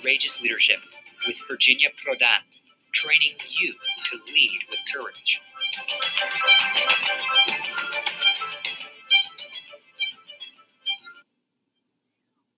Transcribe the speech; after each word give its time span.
Courageous 0.00 0.42
Leadership 0.42 0.78
with 1.26 1.42
Virginia 1.46 1.88
Prodan, 1.90 2.40
training 2.92 3.34
you 3.48 3.74
to 4.04 4.18
lead 4.32 4.60
with 4.70 4.80
courage. 4.92 5.42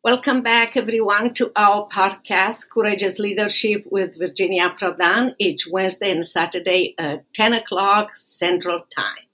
Welcome 0.04 0.42
back, 0.42 0.76
everyone, 0.76 1.34
to 1.34 1.50
our 1.56 1.88
podcast, 1.88 2.70
Courageous 2.70 3.18
Leadership 3.18 3.86
with 3.90 4.18
Virginia 4.18 4.74
Prodan, 4.78 5.34
each 5.38 5.66
Wednesday 5.68 6.12
and 6.12 6.26
Saturday 6.26 6.94
at 6.98 7.24
10 7.34 7.54
o'clock 7.54 8.14
Central 8.14 8.82
Time. 8.94 9.26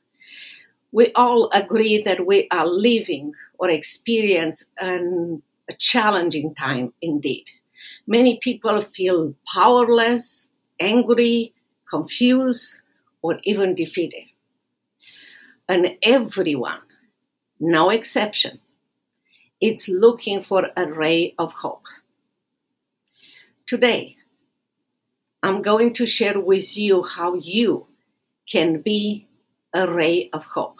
We 0.92 1.12
all 1.14 1.50
agree 1.52 2.00
that 2.02 2.26
we 2.26 2.48
are 2.50 2.66
living 2.66 3.34
or 3.58 3.68
experience 3.68 4.64
an, 4.78 5.42
a 5.68 5.74
challenging 5.74 6.54
time 6.54 6.94
indeed. 7.02 7.50
Many 8.06 8.38
people 8.38 8.80
feel 8.80 9.34
powerless, 9.52 10.50
angry, 10.80 11.54
confused, 11.88 12.82
or 13.22 13.38
even 13.42 13.74
defeated. 13.74 14.24
And 15.68 15.96
everyone, 16.02 16.80
no 17.60 17.90
exception, 17.90 18.60
it's 19.60 19.88
looking 19.88 20.40
for 20.40 20.70
a 20.76 20.86
ray 20.86 21.34
of 21.38 21.52
hope. 21.52 21.84
Today, 23.66 24.16
I'm 25.42 25.62
going 25.62 25.92
to 25.94 26.06
share 26.06 26.40
with 26.40 26.76
you 26.76 27.02
how 27.02 27.34
you 27.34 27.86
can 28.50 28.80
be 28.80 29.26
a 29.74 29.92
ray 29.92 30.30
of 30.32 30.46
hope. 30.46 30.78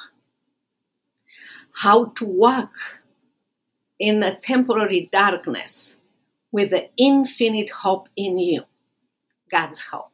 How 1.72 2.06
to 2.16 2.24
walk 2.24 2.72
in 3.98 4.20
the 4.20 4.38
temporary 4.40 5.08
darkness 5.12 5.98
with 6.50 6.70
the 6.70 6.88
infinite 6.96 7.70
hope 7.70 8.08
in 8.16 8.38
you, 8.38 8.64
God's 9.50 9.80
hope. 9.80 10.12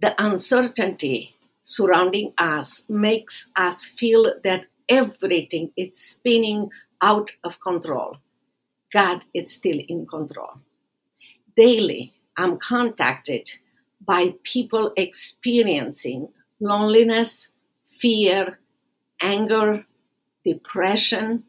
The 0.00 0.14
uncertainty 0.22 1.36
surrounding 1.62 2.32
us 2.36 2.84
makes 2.88 3.50
us 3.56 3.86
feel 3.86 4.34
that 4.44 4.66
everything 4.88 5.72
is 5.76 5.98
spinning 5.98 6.70
out 7.00 7.32
of 7.42 7.60
control. 7.60 8.18
God 8.92 9.24
is 9.32 9.52
still 9.52 9.80
in 9.88 10.06
control. 10.06 10.60
Daily, 11.56 12.12
I'm 12.36 12.58
contacted 12.58 13.50
by 14.04 14.34
people 14.42 14.92
experiencing 14.96 16.28
loneliness, 16.60 17.50
fear, 17.86 18.58
anger, 19.20 19.86
depression, 20.44 21.44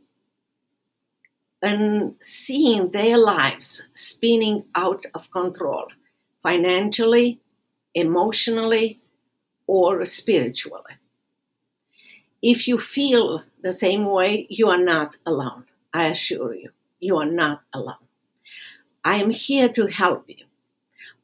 and 1.66 2.14
seeing 2.22 2.92
their 2.92 3.18
lives 3.18 3.88
spinning 3.96 4.64
out 4.76 5.04
of 5.16 5.32
control 5.32 5.88
financially, 6.44 7.40
emotionally, 7.96 9.02
or 9.66 10.06
spiritually. 10.06 10.94
If 12.44 12.68
you 12.68 12.78
feel 12.78 13.42
the 13.64 13.74
same 13.74 14.06
way, 14.06 14.46
you 14.48 14.70
are 14.70 14.78
not 14.78 15.16
alone. 15.26 15.66
I 15.92 16.06
assure 16.06 16.54
you, 16.54 16.70
you 17.00 17.18
are 17.18 17.26
not 17.26 17.64
alone. 17.74 18.06
I 19.04 19.16
am 19.16 19.32
here 19.32 19.70
to 19.70 19.88
help 19.88 20.26
you. 20.28 20.46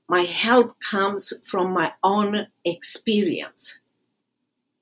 My 0.09 0.23
help 0.23 0.75
comes 0.79 1.33
from 1.45 1.71
my 1.71 1.93
own 2.03 2.47
experience 2.65 3.79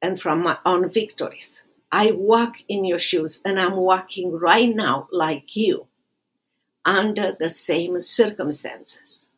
and 0.01 0.21
from 0.21 0.41
my 0.41 0.57
own 0.65 0.89
victories. 0.89 1.65
I 1.91 2.11
walk 2.11 2.57
in 2.67 2.85
your 2.85 2.99
shoes 2.99 3.41
and 3.43 3.59
I'm 3.59 3.75
walking 3.75 4.31
right 4.31 4.73
now 4.73 5.07
like 5.11 5.55
you 5.55 5.87
under 6.85 7.35
the 7.37 7.49
same 7.49 7.99
circumstances. 7.99 9.29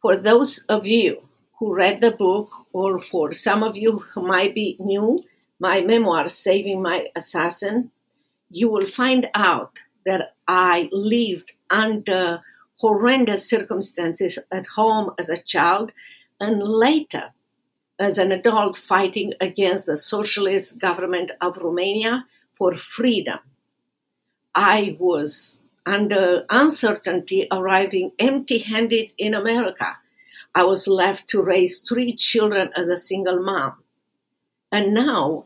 For 0.00 0.16
those 0.16 0.64
of 0.68 0.86
you 0.86 1.28
who 1.58 1.74
read 1.74 2.00
the 2.00 2.10
book, 2.10 2.50
or 2.72 3.00
for 3.00 3.32
some 3.32 3.62
of 3.62 3.76
you 3.76 3.98
who 3.98 4.22
might 4.22 4.54
be 4.54 4.76
new, 4.80 5.22
my 5.58 5.82
memoir, 5.82 6.28
Saving 6.28 6.80
My 6.80 7.08
Assassin, 7.14 7.90
you 8.50 8.70
will 8.70 8.86
find 8.86 9.28
out 9.34 9.78
that 10.06 10.34
I 10.48 10.88
lived 10.90 11.52
under 11.68 12.42
horrendous 12.76 13.48
circumstances 13.48 14.38
at 14.50 14.66
home 14.68 15.10
as 15.18 15.28
a 15.28 15.36
child 15.36 15.92
and 16.40 16.62
later 16.62 17.32
as 18.00 18.16
an 18.16 18.32
adult 18.32 18.76
fighting 18.76 19.34
against 19.40 19.84
the 19.84 19.96
socialist 19.96 20.80
government 20.80 21.30
of 21.40 21.58
Romania 21.58 22.26
for 22.54 22.74
freedom. 22.74 23.38
I 24.54 24.96
was 24.98 25.60
under 25.84 26.44
uncertainty 26.48 27.46
arriving 27.52 28.12
empty 28.18 28.58
handed 28.58 29.12
in 29.18 29.34
America. 29.34 29.98
I 30.54 30.64
was 30.64 30.88
left 30.88 31.28
to 31.28 31.42
raise 31.42 31.80
three 31.80 32.14
children 32.14 32.70
as 32.74 32.88
a 32.88 32.96
single 32.96 33.42
mom. 33.42 33.74
And 34.72 34.94
now 34.94 35.44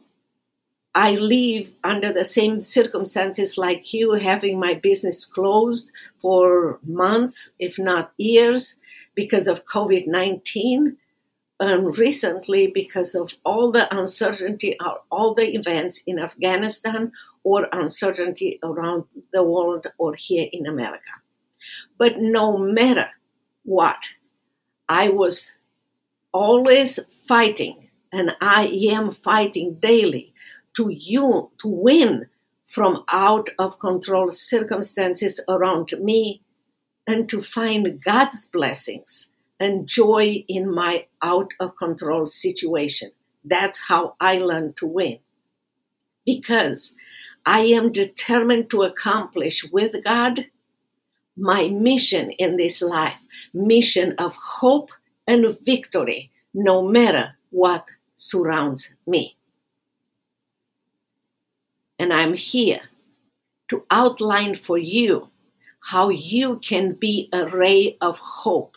I 0.94 1.12
live 1.12 1.72
under 1.82 2.12
the 2.12 2.24
same 2.24 2.60
circumstances 2.60 3.58
like 3.58 3.92
you, 3.92 4.12
having 4.12 4.60
my 4.60 4.74
business 4.74 5.26
closed 5.26 5.90
for 6.18 6.78
months, 6.86 7.52
if 7.58 7.78
not 7.78 8.12
years, 8.16 8.78
because 9.14 9.48
of 9.48 9.66
COVID 9.66 10.06
19. 10.06 10.96
And 11.60 11.96
recently, 11.96 12.66
because 12.66 13.14
of 13.14 13.32
all 13.44 13.70
the 13.70 13.94
uncertainty, 13.96 14.76
all 15.10 15.34
the 15.34 15.54
events 15.54 16.02
in 16.06 16.18
Afghanistan 16.18 17.12
or 17.44 17.68
uncertainty 17.72 18.58
around 18.62 19.04
the 19.32 19.44
world 19.44 19.86
or 19.98 20.14
here 20.14 20.48
in 20.52 20.66
America. 20.66 21.10
But 21.96 22.18
no 22.18 22.58
matter 22.58 23.10
what, 23.64 24.02
I 24.88 25.08
was 25.10 25.52
always 26.32 26.98
fighting, 27.28 27.90
and 28.12 28.36
I 28.40 28.66
am 28.90 29.12
fighting 29.12 29.74
daily 29.74 30.34
to 30.76 30.88
you 30.90 31.50
to 31.60 31.68
win 31.68 32.26
from 32.66 33.04
out 33.08 33.50
of 33.58 33.78
control 33.78 34.30
circumstances 34.32 35.40
around 35.48 35.92
me 36.00 36.42
and 37.06 37.28
to 37.28 37.40
find 37.42 38.02
God's 38.02 38.46
blessings 38.46 39.30
and 39.60 39.86
joy 39.86 40.44
in 40.48 40.72
my 40.72 41.06
out 41.22 41.52
of 41.60 41.76
control 41.76 42.26
situation. 42.26 43.10
That's 43.44 43.88
how 43.88 44.16
I 44.20 44.38
learn 44.38 44.74
to 44.74 44.86
win. 44.86 45.18
Because 46.24 46.96
I 47.46 47.60
am 47.60 47.92
determined 47.92 48.70
to 48.70 48.82
accomplish 48.82 49.64
with 49.70 50.02
God 50.04 50.46
my 51.36 51.68
mission 51.68 52.30
in 52.32 52.56
this 52.56 52.80
life, 52.80 53.20
mission 53.52 54.14
of 54.18 54.36
hope 54.36 54.90
and 55.26 55.58
victory, 55.60 56.30
no 56.52 56.82
matter 56.86 57.36
what 57.50 57.86
surrounds 58.14 58.94
me 59.06 59.36
and 61.98 62.12
I'm 62.12 62.34
here 62.34 62.82
to 63.68 63.84
outline 63.90 64.54
for 64.54 64.76
you 64.76 65.30
how 65.80 66.08
you 66.08 66.58
can 66.58 66.92
be 66.92 67.28
a 67.32 67.46
ray 67.48 67.96
of 68.00 68.18
hope 68.18 68.76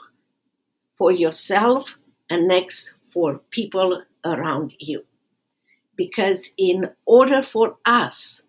for 0.97 1.11
yourself 1.11 1.97
and 2.29 2.47
next 2.47 2.93
for 3.13 3.39
people 3.49 4.03
around 4.25 4.75
you. 4.79 5.05
Because 5.95 6.53
in 6.57 6.89
order 7.05 7.41
for 7.41 7.77
us 7.85 8.43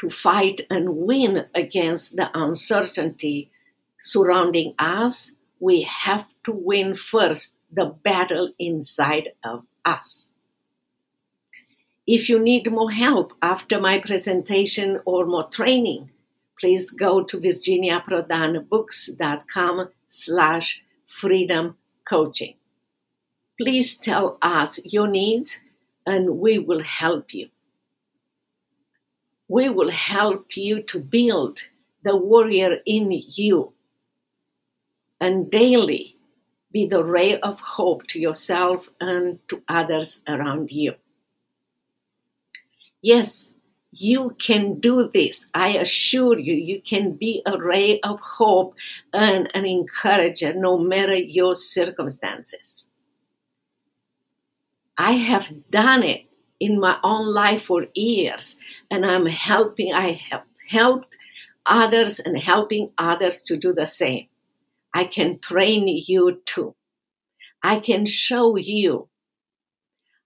to 0.00 0.10
fight 0.10 0.62
and 0.70 0.96
win 0.96 1.46
against 1.54 2.16
the 2.16 2.30
uncertainty 2.34 3.50
surrounding 3.98 4.74
us, 4.78 5.32
we 5.60 5.82
have 5.82 6.26
to 6.44 6.52
win 6.52 6.94
first 6.94 7.58
the 7.72 7.86
battle 7.86 8.52
inside 8.58 9.30
of 9.42 9.64
us. 9.84 10.30
If 12.06 12.28
you 12.28 12.38
need 12.38 12.70
more 12.70 12.90
help 12.90 13.32
after 13.40 13.80
my 13.80 13.98
presentation 13.98 15.00
or 15.06 15.24
more 15.24 15.48
training, 15.48 16.10
please 16.60 16.90
go 16.90 17.24
to 17.24 17.38
virginiaprodanbooks.com 17.38 19.88
slash 20.08 20.83
freedom 21.06 21.76
coaching. 22.04 22.54
Please 23.58 23.96
tell 23.96 24.38
us 24.42 24.80
your 24.84 25.06
needs 25.06 25.60
and 26.06 26.38
we 26.38 26.58
will 26.58 26.82
help 26.82 27.32
you. 27.32 27.48
We 29.48 29.68
will 29.68 29.90
help 29.90 30.56
you 30.56 30.82
to 30.82 30.98
build 30.98 31.60
the 32.02 32.16
warrior 32.16 32.78
in 32.84 33.10
you 33.10 33.72
and 35.20 35.50
daily 35.50 36.16
be 36.70 36.86
the 36.86 37.04
ray 37.04 37.38
of 37.40 37.60
hope 37.60 38.06
to 38.08 38.18
yourself 38.18 38.88
and 39.00 39.38
to 39.48 39.62
others 39.68 40.22
around 40.28 40.72
you. 40.72 40.94
Yes, 43.00 43.53
you 43.96 44.36
can 44.38 44.80
do 44.80 45.08
this. 45.12 45.48
I 45.54 45.78
assure 45.78 46.38
you, 46.38 46.54
you 46.54 46.80
can 46.80 47.12
be 47.12 47.42
a 47.46 47.58
ray 47.58 48.00
of 48.00 48.20
hope 48.20 48.74
and 49.12 49.50
an 49.54 49.66
encourager 49.66 50.52
no 50.54 50.78
matter 50.78 51.16
your 51.16 51.54
circumstances. 51.54 52.90
I 54.98 55.12
have 55.12 55.70
done 55.70 56.02
it 56.02 56.26
in 56.60 56.80
my 56.80 56.98
own 57.02 57.26
life 57.26 57.64
for 57.64 57.86
years, 57.94 58.56
and 58.90 59.04
I'm 59.04 59.26
helping, 59.26 59.92
I 59.92 60.12
have 60.30 60.42
helped 60.68 61.16
others 61.66 62.20
and 62.20 62.38
helping 62.38 62.90
others 62.98 63.42
to 63.42 63.56
do 63.56 63.72
the 63.72 63.86
same. 63.86 64.26
I 64.92 65.04
can 65.04 65.38
train 65.38 65.88
you 65.88 66.40
too. 66.44 66.74
I 67.62 67.80
can 67.80 68.06
show 68.06 68.56
you 68.56 69.08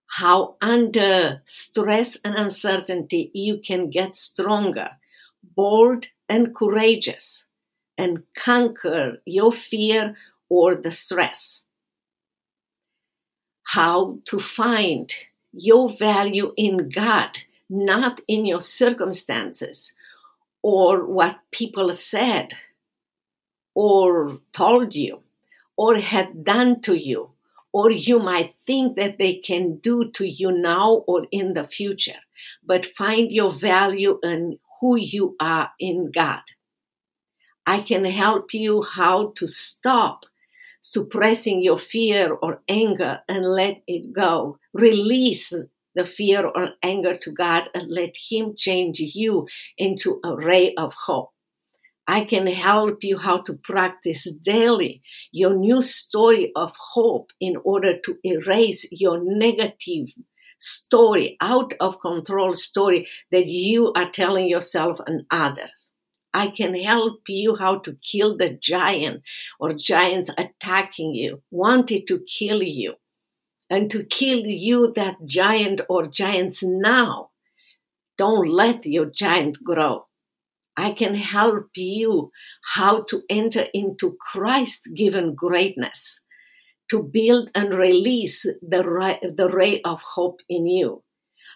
how 0.09 0.57
under 0.61 1.43
stress 1.45 2.19
and 2.25 2.35
uncertainty 2.35 3.31
you 3.35 3.59
can 3.59 3.91
get 3.91 4.17
stronger, 4.17 4.91
bold, 5.55 6.07
and 6.29 6.55
courageous 6.55 7.49
and 7.97 8.23
conquer 8.37 9.19
your 9.25 9.53
fear 9.53 10.17
or 10.49 10.75
the 10.75 10.91
stress. 10.91 11.65
How 13.65 14.19
to 14.25 14.41
find 14.41 15.13
your 15.53 15.91
value 15.91 16.53
in 16.57 16.89
God, 16.89 17.39
not 17.69 18.21
in 18.27 18.47
your 18.47 18.63
circumstances 18.63 19.95
or 20.63 21.05
what 21.05 21.39
people 21.51 21.93
said 21.93 22.55
or 23.75 24.39
told 24.53 24.95
you 24.95 25.21
or 25.77 25.97
had 25.97 26.45
done 26.45 26.81
to 26.83 26.97
you 26.97 27.31
or 27.73 27.91
you 27.91 28.19
might 28.19 28.55
think 28.67 28.97
that 28.97 29.19
they 29.19 29.35
can 29.35 29.77
do 29.77 30.11
to 30.13 30.27
you 30.27 30.51
now 30.51 31.05
or 31.07 31.27
in 31.31 31.55
the 31.55 31.65
future. 31.65 32.21
But 32.65 32.87
find 32.87 33.31
your 33.31 33.51
value 33.51 34.19
in 34.23 34.59
who 34.81 34.97
you 34.97 35.37
are 35.41 35.71
in 35.79 36.11
God. 36.11 36.43
I 37.67 37.81
can 37.81 38.05
help 38.05 38.55
you 38.55 38.83
how 38.83 39.33
to 39.37 39.47
stop 39.47 40.25
suppressing 40.81 41.63
your 41.63 41.79
fear 41.79 42.33
or 42.33 42.63
anger 42.69 43.21
and 43.29 43.45
let 43.45 43.83
it 43.87 44.13
go. 44.13 44.59
Release 44.73 45.53
the 45.95 46.07
fear 46.07 46.47
or 46.47 46.71
anger 46.83 47.17
to 47.17 47.31
God 47.31 47.69
and 47.75 47.91
let 47.91 48.15
Him 48.31 48.55
change 48.57 49.01
you 49.01 49.49
into 49.77 50.21
a 50.25 50.35
ray 50.35 50.75
of 50.77 50.95
hope. 51.07 51.31
I 52.11 52.25
can 52.25 52.47
help 52.47 53.05
you 53.05 53.19
how 53.19 53.43
to 53.43 53.53
practice 53.53 54.33
daily 54.33 55.03
your 55.31 55.55
new 55.55 55.83
story 55.83 56.51
of 56.57 56.75
hope 56.95 57.33
in 57.39 57.57
order 57.63 57.99
to 57.99 58.17
erase 58.25 58.89
your 58.91 59.21
negative 59.23 60.15
story, 60.59 61.37
out 61.43 61.75
of 61.79 62.01
control 62.01 62.55
story 62.55 63.07
that 63.31 63.45
you 63.45 63.93
are 63.93 64.11
telling 64.11 64.49
yourself 64.49 65.01
and 65.07 65.27
others. 65.31 65.93
I 66.33 66.49
can 66.49 66.75
help 66.75 67.29
you 67.29 67.57
how 67.57 67.79
to 67.81 67.99
kill 68.03 68.39
the 68.39 68.51
giant 68.51 69.23
or 69.61 69.75
giants 69.75 70.31
attacking 70.39 71.15
you, 71.15 71.43
wanted 71.51 72.07
to 72.07 72.21
kill 72.21 72.63
you, 72.63 72.95
and 73.69 73.91
to 73.91 74.03
kill 74.03 74.47
you, 74.47 74.95
that 74.97 75.27
giant 75.27 75.83
or 75.91 76.07
giants 76.07 76.63
now. 76.63 77.31
Don't 78.17 78.49
let 78.49 78.87
your 78.87 79.07
giant 79.07 79.63
grow. 79.63 80.08
I 80.79 80.93
can 80.93 81.17
help 81.17 81.71
you 81.75 82.31
how 82.77 83.03
to 83.09 83.23
enter 83.29 83.67
into 83.75 84.17
Christ 84.21 84.89
given 84.95 85.35
greatness, 85.35 86.21
to 86.89 87.03
build 87.03 87.51
and 87.53 87.75
release 87.75 88.47
the, 88.63 88.89
ray, 88.89 89.19
the 89.21 89.49
ray 89.49 89.83
of 89.83 90.01
hope 90.15 90.39
in 90.49 90.69
you, 90.69 91.03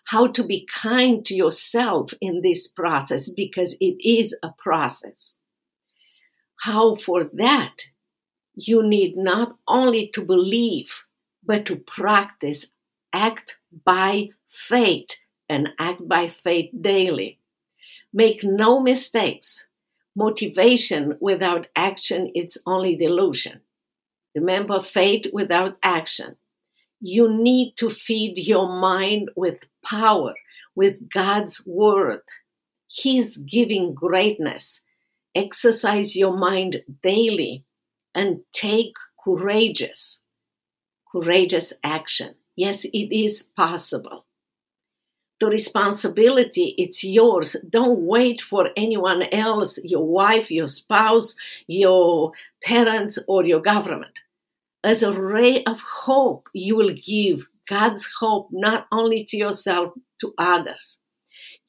how 0.07 0.27
to 0.27 0.43
be 0.43 0.67
kind 0.67 1.25
to 1.27 1.37
yourself 1.37 2.11
in 2.21 2.43
this 2.43 2.67
process 2.67 3.31
because 3.31 3.77
it 3.81 3.95
is 4.05 4.37
a 4.43 4.51
process. 4.59 5.39
How 6.63 6.97
for 6.97 7.23
that 7.23 7.75
you 8.57 8.83
need 8.83 9.17
not 9.17 9.57
only 9.69 10.11
to 10.15 10.25
believe, 10.25 11.05
but 11.45 11.65
to 11.67 11.77
practice, 11.77 12.73
act 13.13 13.59
by 13.85 14.31
faith, 14.49 15.11
and 15.49 15.69
act 15.79 16.09
by 16.09 16.27
faith 16.27 16.71
daily 16.81 17.39
Make 18.13 18.45
no 18.45 18.81
mistakes. 18.81 19.67
Motivation 20.15 21.17
without 21.21 21.69
action 21.75 22.31
is 22.35 22.61
only 22.67 22.95
delusion. 22.95 23.63
Remember, 24.35 24.81
faith 24.81 25.27
without 25.33 25.79
action. 25.83 26.37
You 27.01 27.29
need 27.29 27.75
to 27.79 27.89
feed 27.89 28.39
your 28.39 28.69
mind 28.69 29.31
with 29.35 29.67
power, 29.85 30.35
with 30.75 31.09
God's 31.11 31.67
word. 31.67 32.23
He's 32.87 33.39
giving 33.39 33.95
greatness. 33.95 34.83
Exercise 35.35 36.15
your 36.15 36.37
mind 36.37 36.83
daily 37.03 37.65
and 38.15 38.41
take 38.53 38.93
courageous, 39.25 40.23
courageous 41.11 41.73
action. 41.83 42.35
Yes, 42.57 42.85
it 42.85 43.11
is 43.11 43.49
possible 43.57 44.27
the 45.43 45.49
responsibility 45.49 46.73
it's 46.79 47.03
yours. 47.03 47.57
Don't 47.69 48.03
wait 48.03 48.41
for 48.41 48.71
anyone 48.77 49.25
else 49.33 49.77
your 49.83 50.07
wife 50.07 50.53
your 50.53 50.69
spouse 50.69 51.35
your 51.67 52.31
parents 52.63 53.19
or 53.27 53.45
your 53.45 53.61
government. 53.61 54.13
As 54.85 55.03
a 55.03 55.13
ray 55.13 55.65
of 55.65 55.81
hope 55.81 56.49
you 56.55 56.77
will 56.77 56.95
give 56.95 57.49
god's 57.69 58.09
hope 58.21 58.51
not 58.53 58.87
only 58.93 59.25
to 59.25 59.37
yourself 59.37 59.93
to 60.21 60.33
others. 60.39 61.03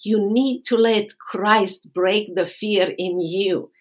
You 0.02 0.20
need 0.20 0.66
to 0.66 0.78
let 0.78 1.18
christ 1.18 1.92
break 1.92 2.36
the 2.36 2.46
fear 2.46 2.94
in 2.96 3.20
you 3.22 3.72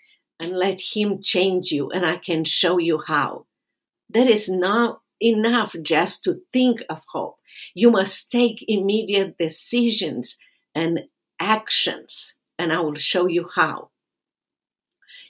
and 0.40 0.52
let 0.52 0.80
him 0.80 1.20
change 1.20 1.70
you 1.70 1.90
and 1.90 2.06
i 2.06 2.16
can 2.16 2.44
show 2.44 2.78
you 2.78 3.02
how. 3.06 3.44
There 4.08 4.30
is 4.36 4.48
not 4.48 5.02
enough 5.20 5.76
just 5.82 6.24
to 6.24 6.40
think 6.50 6.82
of 6.88 7.02
hope 7.08 7.36
you 7.74 7.90
must 7.90 8.30
take 8.30 8.64
immediate 8.68 9.38
decisions 9.38 10.38
and 10.74 11.00
actions, 11.40 12.34
and 12.58 12.72
I 12.72 12.80
will 12.80 12.94
show 12.94 13.26
you 13.26 13.48
how. 13.54 13.90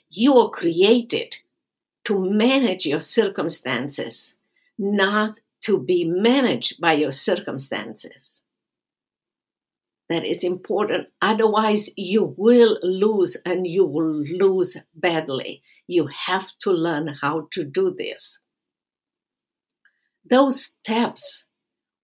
You 0.09 0.37
are 0.37 0.49
created 0.49 1.37
to 2.05 2.19
manage 2.19 2.85
your 2.85 2.99
circumstances, 2.99 4.35
not 4.77 5.39
to 5.63 5.79
be 5.79 6.03
managed 6.03 6.79
by 6.79 6.93
your 6.93 7.11
circumstances. 7.11 8.43
That 10.09 10.25
is 10.25 10.43
important. 10.43 11.07
Otherwise, 11.21 11.89
you 11.95 12.35
will 12.37 12.77
lose 12.83 13.37
and 13.45 13.65
you 13.65 13.85
will 13.85 14.13
lose 14.13 14.77
badly. 14.93 15.63
You 15.87 16.07
have 16.07 16.51
to 16.59 16.71
learn 16.71 17.17
how 17.21 17.47
to 17.53 17.63
do 17.63 17.91
this. 17.91 18.39
Those 20.29 20.61
steps 20.61 21.45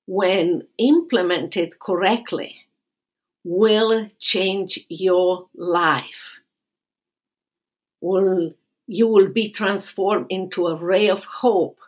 when 0.10 0.64
implemented 0.80 1.78
correctly, 1.78 2.66
will 3.44 4.08
change 4.18 4.80
your 4.90 5.48
life. 5.54 6.40
Will, 8.02 8.54
you 8.88 9.08
will 9.08 9.28
be 9.28 9.52
transformed 9.52 10.26
into 10.30 10.66
a 10.66 10.76
ray 10.76 11.12
of 11.12 11.26
hope 11.26 11.80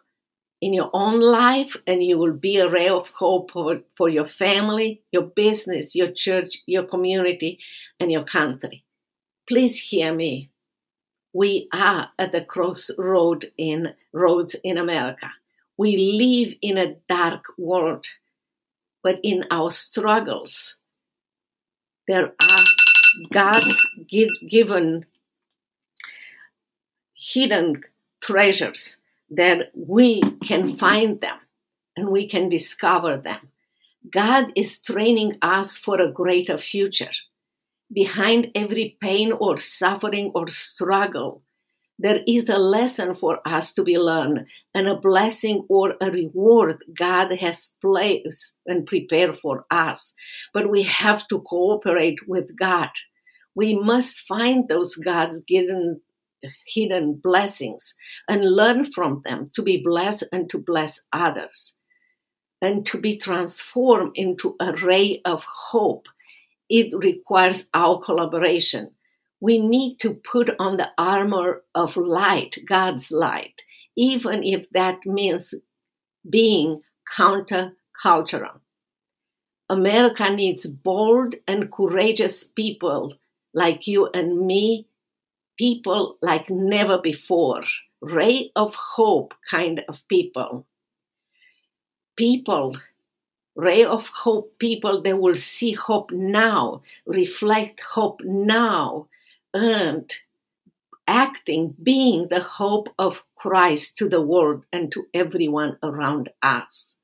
in 0.62 0.72
your 0.72 0.92
own 0.94 1.20
life, 1.20 1.76
and 1.88 2.04
you 2.04 2.20
will 2.20 2.34
be 2.34 2.58
a 2.58 2.70
ray 2.70 2.90
of 2.90 3.10
hope 3.10 3.50
for, 3.50 3.82
for 3.98 4.08
your 4.08 4.28
family, 4.28 5.02
your 5.12 5.24
business, 5.24 5.96
your 5.96 6.12
church, 6.12 6.58
your 6.68 6.84
community, 6.84 7.58
and 8.00 8.12
your 8.12 8.24
country. 8.24 8.84
Please 9.50 9.90
hear 9.90 10.14
me. 10.14 10.52
We 11.34 11.70
are 11.74 12.12
at 12.20 12.34
the 12.34 12.42
crossroad 12.42 13.52
in 13.58 13.96
roads 14.14 14.56
in 14.64 14.78
America. 14.78 15.32
We 15.82 15.98
live 15.98 16.54
in 16.62 16.78
a 16.78 16.98
dark 17.10 17.46
world, 17.58 18.06
but 19.02 19.20
in 19.24 19.46
our 19.50 19.72
struggles, 19.72 20.76
there 22.08 22.34
are 22.40 22.64
God's 23.34 23.76
given 24.08 25.08
hidden 27.16 27.82
treasures 28.22 29.02
that 29.32 29.72
we 29.74 30.22
can 30.46 30.76
find 30.76 31.20
them 31.20 31.40
and 31.98 32.10
we 32.10 32.28
can 32.28 32.48
discover 32.48 33.18
them. 33.18 33.50
God 34.08 34.52
is 34.56 34.80
training 34.80 35.40
us 35.42 35.76
for 35.76 36.00
a 36.00 36.12
greater 36.12 36.60
future. 36.60 37.16
Behind 37.92 38.52
every 38.54 38.98
pain 39.02 39.32
or 39.32 39.58
suffering 39.58 40.32
or 40.36 40.48
struggle, 40.50 41.42
there 42.02 42.22
is 42.28 42.50
a 42.50 42.58
lesson 42.58 43.14
for 43.14 43.40
us 43.46 43.74
to 43.74 43.84
be 43.84 43.98
learned 43.98 44.48
and 44.74 44.88
a 44.88 44.96
blessing 44.96 45.66
or 45.70 45.96
a 46.02 46.10
reward 46.10 46.84
God 46.98 47.32
has 47.34 47.76
placed 47.80 48.58
and 48.66 48.88
prepared 48.88 49.38
for 49.38 49.66
us. 49.70 50.16
But 50.52 50.72
we 50.72 50.82
have 50.82 51.28
to 51.28 51.40
cooperate 51.42 52.28
with 52.28 52.58
God. 52.58 52.90
We 53.54 53.76
must 53.76 54.22
find 54.22 54.68
those 54.68 54.96
God's 54.96 55.42
given 55.42 56.02
hidden 56.66 57.20
blessings 57.22 57.94
and 58.28 58.52
learn 58.56 58.92
from 58.92 59.22
them 59.24 59.52
to 59.54 59.62
be 59.62 59.84
blessed 59.84 60.26
and 60.32 60.50
to 60.50 60.58
bless 60.58 61.02
others 61.14 61.78
and 62.64 62.84
to 62.88 63.00
be 63.00 63.16
transformed 63.16 64.14
into 64.16 64.56
a 64.60 64.74
ray 64.74 65.22
of 65.24 65.46
hope. 65.70 66.08
It 66.68 66.94
requires 66.98 67.70
our 67.76 68.00
collaboration 68.00 68.92
we 69.42 69.58
need 69.58 70.00
to 70.00 70.14
put 70.14 70.52
on 70.60 70.78
the 70.78 70.92
armor 70.98 71.64
of 71.76 71.98
light, 71.98 72.56
God's 72.68 73.12
light, 73.12 73.64
even 73.98 74.44
if 74.44 74.70
that 74.70 75.00
means 75.06 75.54
being 76.30 76.82
countercultural. 77.18 78.60
America 79.70 80.30
needs 80.30 80.68
bold 80.68 81.36
and 81.48 81.72
courageous 81.72 82.44
people 82.44 83.14
like 83.54 83.88
you 83.88 84.10
and 84.14 84.46
me 84.46 84.88
people 85.58 86.18
like 86.22 86.50
never 86.50 87.00
before, 87.00 87.64
ray 88.02 88.52
of 88.56 88.76
hope 88.76 89.34
kind 89.50 89.84
of 89.88 90.02
people. 90.08 90.66
People, 92.16 92.78
ray 93.56 93.84
of 93.84 94.08
hope 94.08 94.58
people, 94.60 95.02
they 95.02 95.14
will 95.14 95.36
see 95.36 95.74
hope 95.74 96.12
now, 96.12 96.82
reflect 97.06 97.82
hope 97.82 98.22
now, 98.24 99.08
and 99.54 100.12
acting, 101.08 101.76
being 101.82 102.28
the 102.30 102.42
hope 102.42 102.90
of 102.98 103.24
Christ 103.36 103.98
to 103.98 104.08
the 104.08 104.22
world 104.22 104.66
and 104.72 104.92
to 104.92 105.08
everyone 105.14 105.78
around 105.84 106.30
us. 106.42 106.96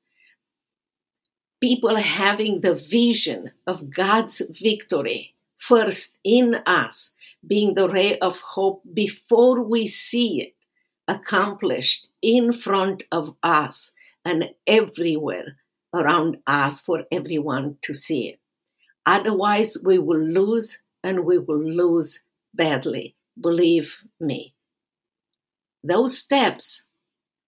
People 1.60 1.96
having 1.96 2.60
the 2.60 2.74
vision 2.74 3.50
of 3.66 3.90
God's 3.90 4.42
victory 4.50 5.34
first 5.58 6.16
in 6.22 6.56
us, 6.66 7.14
being 7.46 7.74
the 7.74 7.88
ray 7.88 8.18
of 8.20 8.38
hope 8.38 8.82
before 8.94 9.60
we 9.62 9.86
see 9.86 10.40
it 10.40 10.54
accomplished 11.08 12.08
in 12.22 12.52
front 12.52 13.02
of 13.10 13.34
us 13.42 13.92
and 14.24 14.50
everywhere 14.66 15.56
around 15.92 16.36
us 16.46 16.80
for 16.80 17.04
everyone 17.10 17.76
to 17.82 17.94
see 17.94 18.28
it. 18.28 18.40
Otherwise, 19.06 19.78
we 19.84 19.98
will 19.98 20.20
lose 20.20 20.82
and 21.02 21.24
we 21.24 21.38
will 21.38 21.62
lose 21.62 22.20
badly. 22.58 23.14
Believe 23.40 24.02
me. 24.20 24.52
Those 25.82 26.18
steps, 26.18 26.84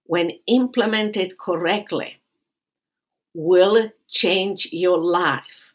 when 0.05 0.33
implemented 0.47 1.37
correctly, 1.37 2.23
will 3.35 3.91
change 4.09 4.69
your 4.73 4.97
life. 4.97 5.75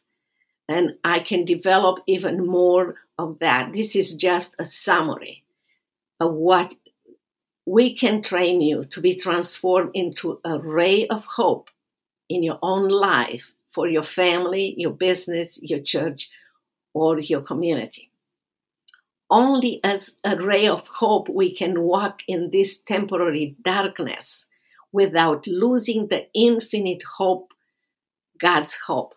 And 0.68 0.96
I 1.04 1.20
can 1.20 1.46
develop 1.46 2.00
even 2.08 2.48
more 2.48 2.96
of 3.20 3.38
that. 3.40 3.74
This 3.74 3.96
is 3.96 4.16
just 4.16 4.56
a 4.58 4.66
summary 4.66 5.44
of 6.20 6.34
what 6.34 6.74
we 7.66 7.94
can 7.94 8.22
train 8.22 8.62
you 8.62 8.86
to 8.86 9.02
be 9.02 9.16
transformed 9.16 9.92
into 9.94 10.40
a 10.44 10.58
ray 10.58 11.08
of 11.08 11.26
hope 11.26 11.70
in 12.30 12.42
your 12.42 12.60
own 12.62 12.88
life 12.88 13.52
for 13.72 13.88
your 13.88 14.04
family, 14.04 14.74
your 14.78 14.92
business, 14.92 15.62
your 15.62 15.80
church, 15.80 16.30
or 16.94 17.20
your 17.20 17.42
community. 17.42 18.10
Only 19.30 19.80
as 19.84 20.18
a 20.24 20.36
ray 20.36 20.68
of 20.68 20.88
hope 20.88 21.30
we 21.30 21.54
can 21.54 21.82
walk 21.82 22.22
in 22.28 22.52
this 22.52 22.80
temporary 22.80 23.56
darkness 23.62 24.48
without 24.92 25.48
losing 25.48 26.08
the 26.08 26.28
infinite 26.34 27.04
hope, 27.18 27.54
God's 28.40 28.78
hope. 28.88 29.16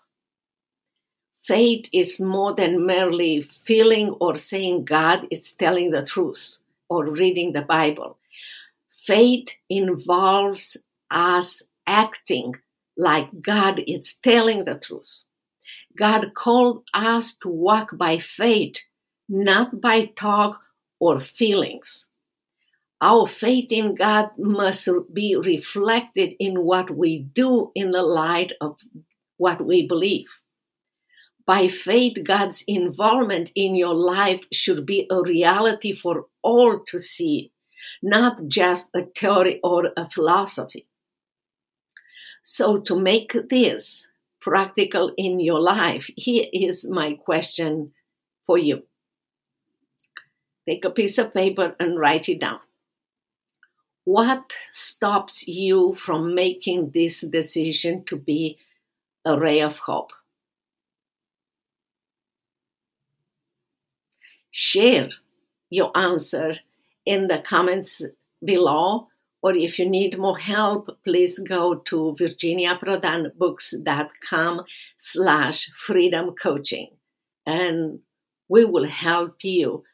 Faith 1.42 1.88
is 1.92 2.20
more 2.20 2.54
than 2.54 2.84
merely 2.84 3.40
feeling 3.40 4.10
or 4.20 4.36
saying 4.36 4.84
God 4.84 5.26
it's 5.30 5.52
telling 5.54 5.90
the 5.90 6.04
truth 6.04 6.58
or 6.88 7.10
reading 7.10 7.52
the 7.52 7.62
Bible. 7.62 8.18
Faith 8.88 9.48
involves 9.70 10.76
us 11.10 11.62
acting 11.86 12.54
like 12.96 13.40
God 13.40 13.80
is 13.86 14.18
telling 14.18 14.64
the 14.64 14.78
truth. 14.78 15.22
God 15.96 16.34
called 16.34 16.82
us 16.92 17.36
to 17.38 17.48
walk 17.48 17.96
by 17.96 18.18
faith, 18.18 18.80
not 19.28 19.80
by 19.80 20.06
talk 20.06 20.62
or 20.98 21.20
feelings. 21.20 22.08
Our 23.00 23.26
faith 23.26 23.70
in 23.70 23.94
God 23.94 24.30
must 24.36 24.88
be 25.12 25.36
reflected 25.36 26.34
in 26.40 26.64
what 26.64 26.90
we 26.90 27.20
do 27.20 27.70
in 27.74 27.92
the 27.92 28.02
light 28.02 28.52
of 28.60 28.78
what 29.36 29.64
we 29.64 29.86
believe. 29.86 30.40
By 31.46 31.68
faith, 31.68 32.24
God's 32.24 32.62
involvement 32.66 33.52
in 33.54 33.74
your 33.74 33.94
life 33.94 34.46
should 34.52 34.84
be 34.84 35.06
a 35.10 35.22
reality 35.22 35.92
for 35.92 36.26
all 36.42 36.80
to 36.80 36.98
see, 36.98 37.52
not 38.02 38.42
just 38.48 38.90
a 38.94 39.04
theory 39.04 39.60
or 39.62 39.92
a 39.96 40.10
philosophy. 40.10 40.86
So, 42.42 42.78
to 42.80 42.98
make 42.98 43.32
this 43.48 44.08
practical 44.40 45.12
in 45.16 45.40
your 45.40 45.60
life, 45.60 46.10
here 46.16 46.46
is 46.52 46.88
my 46.88 47.14
question 47.14 47.92
for 48.46 48.58
you. 48.58 48.82
Take 50.68 50.84
a 50.84 50.90
piece 50.90 51.18
of 51.18 51.32
paper 51.32 51.74
and 51.80 51.98
write 51.98 52.28
it 52.28 52.40
down. 52.40 52.60
What 54.04 54.52
stops 54.72 55.48
you 55.48 55.94
from 55.94 56.34
making 56.34 56.90
this 56.90 57.22
decision 57.22 58.04
to 58.04 58.16
be 58.16 58.58
a 59.24 59.38
ray 59.38 59.60
of 59.60 59.78
hope? 59.78 60.12
share 64.50 65.10
your 65.70 65.96
answer 65.96 66.54
in 67.04 67.28
the 67.28 67.38
comments 67.38 68.02
below. 68.44 69.06
Or 69.40 69.54
if 69.54 69.78
you 69.78 69.88
need 69.88 70.18
more 70.18 70.36
help, 70.36 70.98
please 71.04 71.38
go 71.38 71.76
to 71.76 72.16
virginiaprodanbooks.com 72.18 74.64
slash 74.96 75.70
freedom 75.76 76.34
coaching 76.34 76.88
and 77.46 78.00
we 78.48 78.64
will 78.64 78.88
help 78.88 79.44
you. 79.44 79.84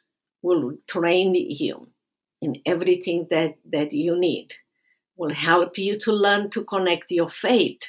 We'll 0.44 0.76
train 0.86 1.34
you 1.34 1.88
in 2.42 2.60
everything 2.66 3.28
that, 3.30 3.54
that 3.72 3.92
you 3.92 4.14
need. 4.18 4.48
We'll 5.16 5.34
help 5.34 5.78
you 5.78 5.98
to 6.00 6.12
learn 6.12 6.50
to 6.50 6.64
connect 6.64 7.10
your 7.10 7.30
faith 7.30 7.82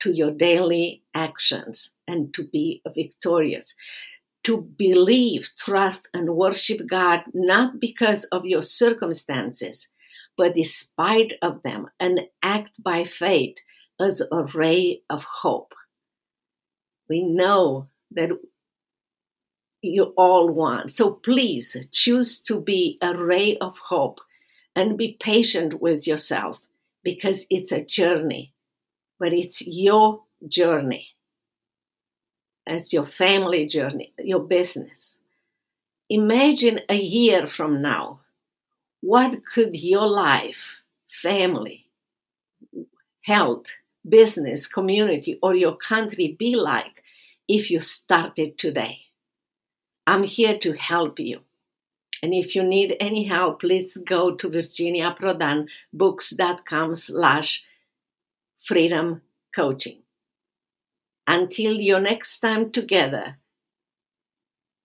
to 0.00 0.12
your 0.12 0.30
daily 0.30 1.02
actions 1.14 1.96
and 2.06 2.32
to 2.34 2.48
be 2.48 2.82
victorious 2.94 3.74
to 4.48 4.62
believe, 4.62 5.50
trust, 5.58 6.08
and 6.14 6.34
worship 6.34 6.86
God 6.88 7.24
not 7.34 7.80
because 7.80 8.24
of 8.32 8.46
your 8.46 8.62
circumstances, 8.62 9.88
but 10.38 10.54
despite 10.54 11.34
of 11.42 11.62
them, 11.62 11.88
and 12.00 12.20
act 12.42 12.72
by 12.82 13.04
faith 13.04 13.56
as 14.00 14.22
a 14.32 14.44
ray 14.44 15.02
of 15.10 15.22
hope. 15.42 15.74
We 17.10 17.22
know 17.22 17.88
that 18.12 18.30
you 19.82 20.12
all 20.16 20.48
want. 20.48 20.90
So 20.90 21.12
please 21.12 21.76
choose 21.92 22.40
to 22.42 22.60
be 22.60 22.98
a 23.00 23.16
ray 23.16 23.56
of 23.58 23.78
hope 23.78 24.20
and 24.74 24.98
be 24.98 25.16
patient 25.20 25.80
with 25.80 26.06
yourself 26.06 26.64
because 27.02 27.46
it's 27.50 27.72
a 27.72 27.84
journey, 27.84 28.52
but 29.18 29.32
it's 29.32 29.66
your 29.66 30.22
journey. 30.46 31.08
It's 32.66 32.92
your 32.92 33.06
family 33.06 33.66
journey, 33.66 34.12
your 34.18 34.40
business. 34.40 35.18
Imagine 36.10 36.80
a 36.88 36.96
year 36.96 37.46
from 37.46 37.80
now. 37.80 38.20
What 39.00 39.44
could 39.44 39.76
your 39.82 40.06
life, 40.06 40.80
family, 41.10 41.86
health, 43.22 43.66
business, 44.06 44.66
community, 44.66 45.38
or 45.42 45.54
your 45.54 45.76
country 45.76 46.36
be 46.38 46.56
like 46.56 47.02
if 47.46 47.70
you 47.70 47.80
started 47.80 48.58
today? 48.58 49.07
I'm 50.08 50.24
here 50.24 50.58
to 50.60 50.72
help 50.72 51.20
you. 51.20 51.40
And 52.22 52.32
if 52.32 52.56
you 52.56 52.62
need 52.62 52.96
any 52.98 53.24
help, 53.24 53.60
please 53.60 53.98
go 53.98 54.34
to 54.34 54.48
virginiaprodanbooks.com 54.48 56.94
slash 56.94 57.62
freedom 58.58 59.20
coaching. 59.54 59.98
Until 61.26 61.78
your 61.78 62.00
next 62.00 62.40
time 62.40 62.70
together 62.70 63.36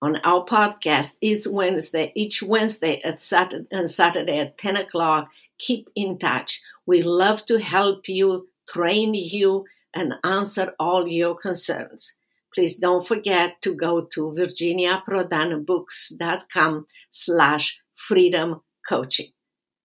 on 0.02 0.18
our 0.26 0.44
podcast 0.44 1.16
is 1.22 1.48
Wednesday, 1.48 2.12
each 2.16 2.44
Wednesday 2.44 3.00
at 3.06 3.22
Saturday 3.22 3.68
and 3.72 3.90
Saturday 3.90 4.40
at 4.40 4.58
10 4.58 4.76
o'clock. 4.76 5.30
Keep 5.58 5.88
in 5.96 6.18
touch. 6.18 6.62
We 6.86 7.02
love 7.02 7.46
to 7.46 7.60
help 7.60 8.10
you, 8.10 8.50
train 8.68 9.14
you, 9.14 9.64
and 9.94 10.16
answer 10.26 10.74
all 10.78 11.08
your 11.08 11.36
concerns. 11.36 12.16
Please 12.54 12.78
don't 12.78 13.08
forget 13.08 13.62
to 13.62 13.74
go 13.76 14.02
to 14.14 14.34
virginiaprodanbooks.com 14.38 16.86
slash 17.10 17.80
freedom 17.96 18.62
coaching. 18.88 19.32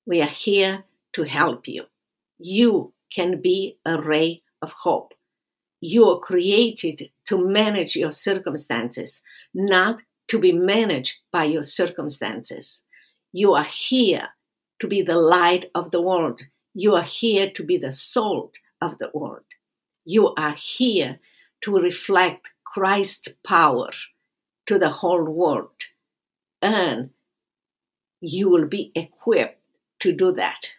We 0.07 0.21
are 0.21 0.27
here 0.27 0.85
to 1.13 1.23
help 1.23 1.67
you. 1.67 1.85
You 2.39 2.93
can 3.15 3.41
be 3.41 3.79
a 3.85 3.99
ray 4.01 4.43
of 4.61 4.73
hope. 4.83 5.15
You 5.81 6.09
are 6.09 6.19
created 6.19 7.11
to 7.27 7.47
manage 7.47 7.95
your 7.97 8.11
circumstances, 8.11 9.23
not 9.55 10.03
to 10.29 10.39
be 10.39 10.53
managed 10.53 11.21
by 11.33 11.45
your 11.45 11.63
circumstances. 11.63 12.85
You 13.33 13.55
are 13.55 13.65
here 13.65 14.29
to 14.81 14.87
be 14.87 15.01
the 15.03 15.17
light 15.17 15.71
of 15.75 15.91
the 15.91 16.03
world. 16.03 16.43
You 16.75 16.95
are 16.95 17.03
here 17.03 17.51
to 17.51 17.65
be 17.65 17.79
the 17.79 17.93
salt 17.93 18.59
of 18.81 18.99
the 18.99 19.11
world. 19.15 19.45
You 20.05 20.35
are 20.35 20.55
here 20.55 21.19
to 21.63 21.77
reflect 21.77 22.51
Christ's 22.73 23.31
power 23.45 23.91
to 24.67 24.79
the 24.79 24.91
whole 24.91 25.25
world. 25.25 25.83
And 26.61 27.11
you 28.21 28.49
will 28.49 28.67
be 28.67 28.93
equipped 28.95 29.61
to 30.01 30.13
do 30.13 30.33
that. 30.33 30.73